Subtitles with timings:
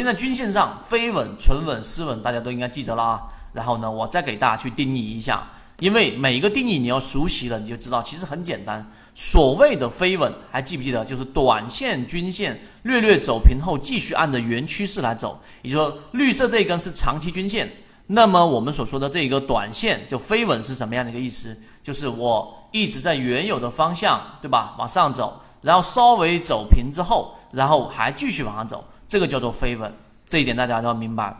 [0.00, 3.22] 现在均线上飞稳、纯稳、失稳，大家都应该记得了啊。
[3.52, 5.46] 然后呢，我再给大家去定义一下，
[5.78, 8.90] 因为每一个定义你要熟悉了，你就知道其实很简单。
[9.14, 11.04] 所谓的飞稳，还记不记得？
[11.04, 15.38] 就是短线均线略略走平后，继续按着原趋势来走。
[15.60, 17.70] 也就是说，绿色这一根是长期均线，
[18.06, 21.54] 那么我们所说的这一个短线就飞稳是什么样的一个意思？
[21.82, 24.74] 就是我一直在原有的方向，对吧？
[24.78, 28.82] 往上走，然后稍微走平之后，然后还继续往上走。
[29.10, 29.92] 这个叫做飞稳，
[30.28, 31.36] 这一点大家要明白。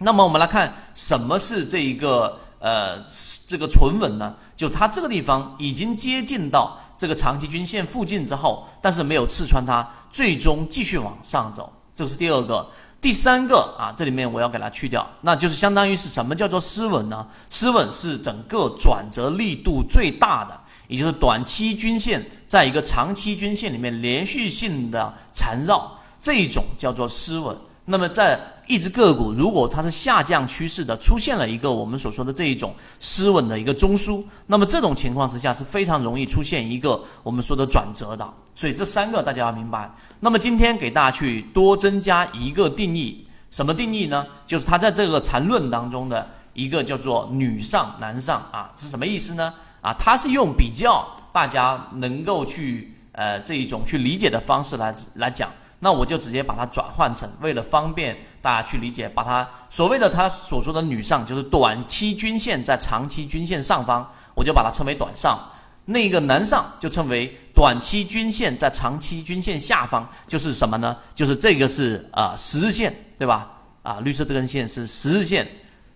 [0.00, 3.02] 那么我们来看什么是这一个呃
[3.46, 4.34] 这个纯稳呢？
[4.54, 11.72] 就它这个地方已经接近到这个长期均线附近之后，但是没有刺穿它，最终继续往上走。
[11.96, 12.68] 这是第二个，
[13.00, 17.26] 第三个啊，这里面我要给它去掉，那就是相当于是什么叫做失稳呢？
[17.48, 25.97] 失稳是整个转折力度最大的，也就是短期均线在一个长期均线里面连续性的缠绕。
[26.20, 27.56] 这一种叫做失稳。
[27.90, 38.30] 那么，在一只个股如果它是下降趋势的，出现了一个我们所说的这一种失稳的一个中枢，那么这种情况之下是非常容易出现一个我们说的转折的。
[38.54, 39.90] 所以这三个大家要明白。
[40.20, 44.26] 那么今天给大家去多增加一个定义，什么定义呢？
[44.46, 49.54] 就是它在这个缠论当中的一个叫做女上男上啊，是什么意思呢？
[49.80, 55.48] 啊，它是用比较大家能够去呃这一种去理解的方式来来讲。
[55.80, 65.38] 那我就直接把它转换成，为了方便大家去理解，把它所谓的他所说的女上，就是短期均线在长期均线上方，我就把它称为短上；
[65.84, 70.96] 那个男上就称为短期均线在长期均线下方，就是什么呢？
[71.14, 73.48] 就是这个是啊十日线，对吧？
[73.82, 75.46] 啊，绿色这根线是十日线。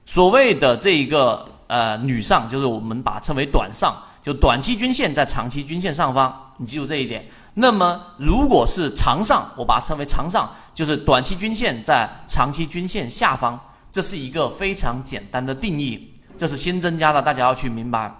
[0.04, 7.26] 所谓的这一个呃女上，就是我们把它称为短上，就短期均线在长期均线上方，你记住这一点。
[7.54, 18.10] 那么，如果是长上，我把它称为长上，就是短期均线在长期均线下方，这是一个非常简单的定义，这是新增加的，大家要去明白。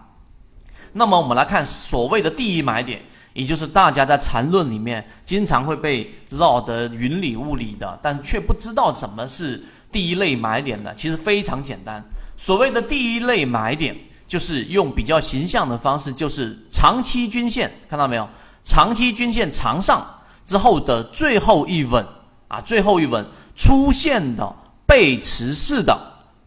[0.93, 3.01] 那么，我们来看所谓的第一买点，
[3.33, 10.95] 也就是大家在缠论里面经常会被绕得云里雾里的，但却不知道什么是第一类买点的。
[10.95, 12.05] 其实非常简单，
[12.37, 13.97] 所谓的第一类买点，
[14.27, 18.29] 就是用比较形象的方式，就是长期均线，看到没有？
[18.65, 20.07] 长期均线长上
[20.45, 22.07] 之后的最后一稳
[22.49, 24.55] 啊，最后一稳出现的
[24.87, 25.99] 背驰式的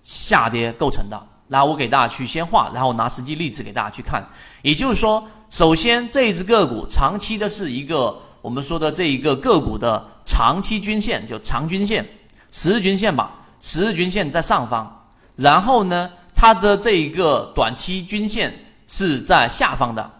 [0.01, 1.21] 下跌构成的。
[1.49, 4.27] 来我给大家去先画，然后拿实际例子给大家去看。
[4.63, 12.03] 也就是说，首先这一只个股长期的是一个我们说的这一个个股的长期均线，就长均线、
[12.51, 13.31] 十日均线吧，
[13.61, 16.09] 十日均线在上方，然后呢，
[16.45, 18.53] 它的这一个短期均线
[18.87, 20.11] 是在下方的，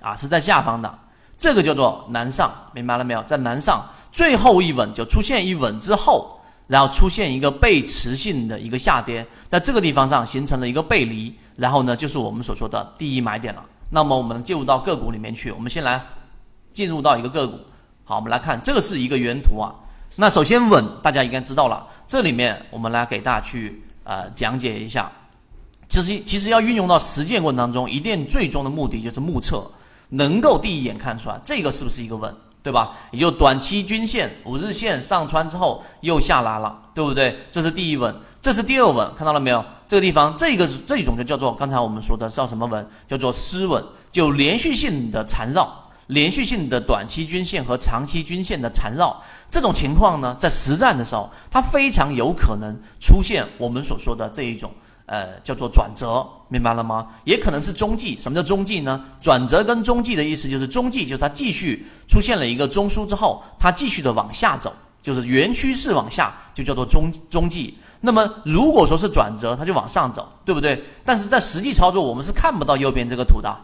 [0.00, 0.98] 啊，是在下方的。
[1.38, 3.22] 这个叫做南上，明白了没有？
[3.22, 13.64] 在南上最后一稳就出现一稳之后，然后出现一个背驰性的一个下跌，在这个地方上形成了一个背离，然后呢，就是我们所说的第一买点了。
[13.90, 16.04] 那么我们进入到个股里面去，我们先来
[16.72, 17.56] 进入到一个个股。
[18.02, 19.70] 好，我们来看这个是一个原图啊。
[20.16, 21.86] 那首先稳，大家应该知道了。
[22.08, 25.08] 这里面我们来给大家去呃讲解一下。
[25.88, 29.70] 其实其实要运用到实践过程当中，一定最终的目的就是目测。
[30.10, 32.32] 能够第一眼看出来，这个是不是一个稳，
[32.62, 32.96] 对吧？
[33.10, 37.36] 也就短期均线五日线上穿之后又下来了，对不对？
[37.50, 39.64] 这是第一稳，这是第二稳，看到了没有？
[39.88, 42.88] 这个地方，这个这一种就叫做刚才我们说的叫什么稳？
[43.08, 49.20] 叫做失稳，就连续性的缠绕，连续性的短期均线和长期均线的缠绕，
[49.50, 54.70] 这种情况呢，在实战的时候，它非常有可能出现我们所说的这一种。
[55.06, 57.06] 呃，叫做转折，明白了吗？
[57.24, 58.18] 也可能是中继。
[58.20, 59.04] 什么叫中继呢？
[59.20, 67.78] 转折跟中继的意思就是中继，就是它继续出现了一个中枢之后，它继续的往下走，就是原趋势往下，就叫做中中继。
[68.00, 70.84] 那么如果说是转折，它就往上走，对不对？
[71.04, 73.56] 但是在实际操作，我们是看不到右边这个图的，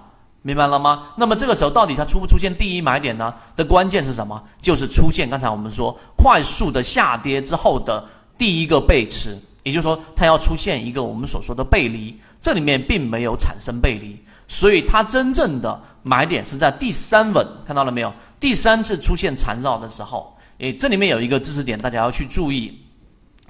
[0.43, 1.09] 明白了吗？
[1.17, 3.35] 那么这个时候到底它出不出现第一买点呢？
[3.57, 4.41] 的关键是什么？
[4.61, 8.05] 就是出现刚才我们说快速的下跌之后的
[8.39, 9.37] 第一个背驰。
[9.63, 14.19] 也就是说，它要出现一个我们所说的背离，这里面并没有产生背离，
[14.49, 18.13] 所以它真正的买点是在第三稳，看到了没有？
[18.41, 22.77] 第三次出现缠绕的时候，诶，这里面有一个知识点，大家要去注意，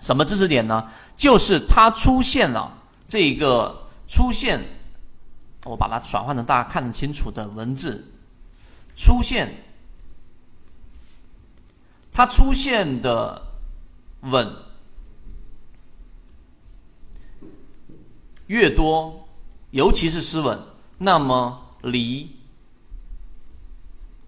[0.00, 0.86] 什么知识点呢？
[1.16, 2.76] 就是它出现了
[3.08, 4.60] 这个出现，
[5.64, 8.12] 我把它转换成大家看得清楚的文字，
[8.94, 9.50] 出现，
[12.12, 13.40] 它出现的
[14.20, 14.46] 稳。
[18.46, 19.26] 越多，
[19.70, 20.58] 尤其是失稳，
[20.98, 22.30] 那么离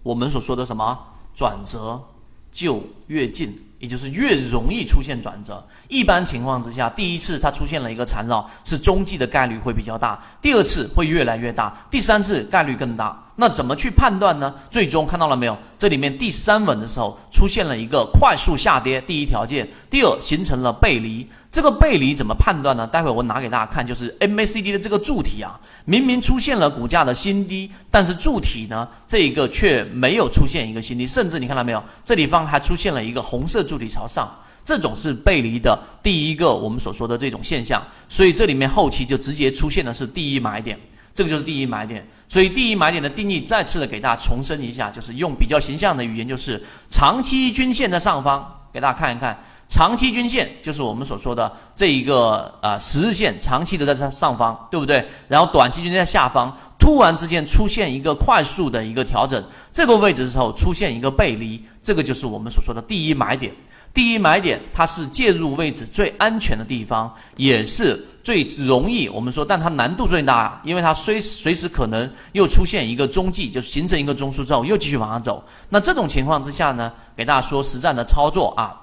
[0.03, 0.97] 我们所说的什么
[1.33, 2.03] 转折
[2.51, 3.61] 就越近。
[3.77, 5.63] 也就是越容易出现转折。
[5.89, 13.21] 一般情况之下，第一次它出现了一个缠绕，是中继的概率会比较大；第二次会越来越大，第三次概率更大。
[13.35, 14.55] 那怎么去判断呢？
[14.71, 15.55] 最终看到了没有？
[15.77, 21.29] 这里面第三稳的时候出现了一个快速下跌，第一条件；第二形成了背离。
[21.55, 22.85] 这个背离怎么判断呢？
[22.85, 31.81] 待会我拿给大家看，就是 MACD 的这个柱体啊，明明出现了股价的新低，但是柱体呢，这一个却没有出现一个新低，甚至你看到没有？
[32.03, 34.29] 这地方还出现了一个红色柱体朝上，
[34.65, 40.77] 这种是背离的第一个我们所说的这种现象，所以这里面后期就直接出现的是第一买点，
[41.13, 42.05] 这个就是第一买点。
[42.27, 49.41] 所以第一买点的定义再次的给大家重申一下，就是用比较形象的语言，就是长期均线在上方，给大家看一看。
[49.67, 55.05] 长期均线就是我们所说的这一个呃十日线，长期的在上上方，对不对？
[55.27, 63.51] 然后短期均线在下方，突然之间出现一个快速的一个调整，这个位置的时候出现一个背离，这个就是我们所说的第一买点。
[63.91, 75.43] 第一买点它是介入位置最安全的地方，也是最容易我们说，但它难度最大，因为它随随时可能又出现一个中继，就是形成一个中枢之后又继续往上走。
[75.69, 78.81] 那这种情况之下呢，给大家说实战的操作啊。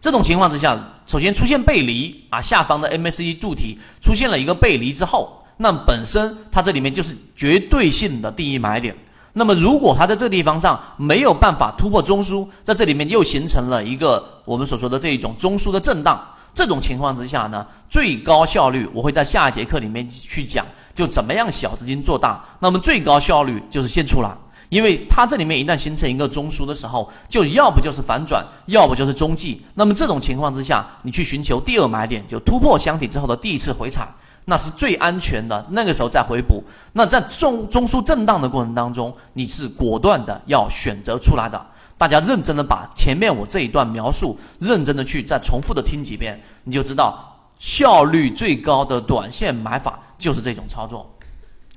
[0.00, 8.96] 这种情况之下，首先出现背离啊，下方的 MACD 柱体出现了一个背离之后，那本身它这里面就是绝对性的第一买点。
[9.32, 16.20] 那么如果它在这个地方上没有办法突破中枢，在这里面又形成了一个我们所说的这一种中枢的震荡，
[16.54, 20.64] 这种情况之下呢，最高效率我会在下一节课里面去讲，
[20.94, 22.44] 就怎么样小资金做大。
[22.60, 24.30] 那么最高效率就是先出来。
[24.68, 29.62] 因为它这里面一旦形成一个中枢的时候，就要不就是反转，要不就是中继。
[29.74, 34.06] 那么这种情况之下，你去寻求第二买点，就突破箱体之后的第一次回踩，
[34.44, 35.64] 那是最安全的。
[35.70, 36.62] 那个时候再回补。
[36.92, 41.66] 那在中中枢震荡的过程当中，你是果断的要选择出来的。
[41.96, 51.10] 大家认真的把前面我这一段描述，认真的去再重复的听几遍，你就知道效率最高的短线买法就是这种操作。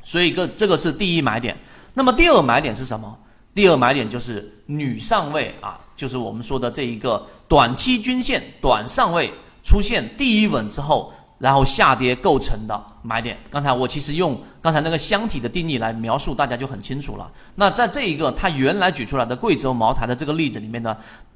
[0.03, 1.57] 所以个这个是第一买点。
[1.93, 3.17] 那么第二买点是什么？
[3.53, 13.37] 第二买点就是女上位啊，就是我们说的这一个短期均线短上位出现第一稳之后，然后下跌构成的买点。
[13.49, 17.29] 刚才我其实用刚才那个箱体的定义来描述，大家就很清楚了。
[17.55, 20.95] 那在这一个他原来举出来的贵州茅台的这个例子里面呢，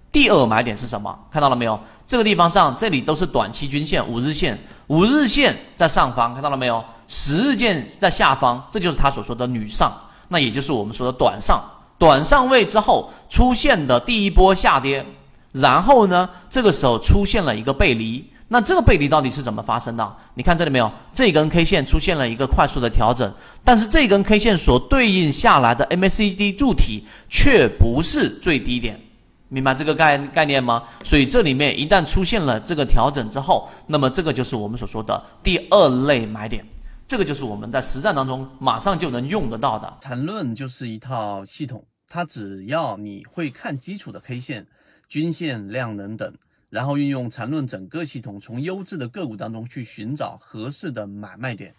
[0.10, 1.14] 第二买点是什么？
[1.30, 1.78] 看到了没有？
[2.06, 4.58] 这个地方上这里都是短期均线五日线，
[4.88, 6.82] 五日线在上方，看到了没有？
[7.08, 9.92] 十日线在下方，这就是他所说的女上。
[10.28, 11.64] 那也就是我们说的短上，
[11.98, 15.06] 短上位之后出现的第一波下跌，
[15.52, 18.26] 然后呢，这个时候出现了一个背离。
[18.48, 20.16] 那这个背离到底是怎么发生的？
[20.36, 20.92] 你看这里没有？
[21.12, 23.34] 这根 K 线出现了一个快速的调整，
[23.64, 29.02] 但是这根 K 线所对应下来的 MACD 柱体却不是最低点，
[29.50, 30.84] 明白这个概概念吗？
[31.04, 36.64] 所以这里面一旦出现了这个调整之后，那么这个就是我们所说的第二类买点。
[37.08, 40.00] 这个就是我们在实战当中马上就能用得到的。
[40.02, 44.66] 缠论就是一套系统，它只要你会看基础的 K 线、
[45.08, 46.34] 均线、量能等，
[46.72, 51.76] 然后运用缠论整个系统，从优质的个股当中去寻找合适的买卖点。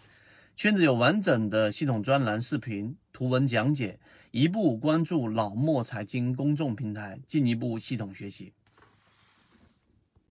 [0.55, 3.99] 圈子有完整的系统专栏、视频、图文讲解，
[4.31, 8.53] 一步关注老莫财经公众平台，进一步系统学习。